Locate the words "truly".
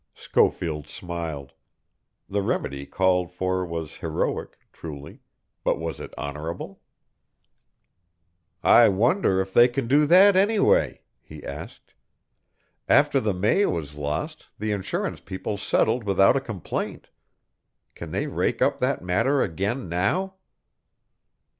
4.73-5.19